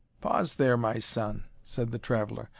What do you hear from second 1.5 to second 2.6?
said the traveller.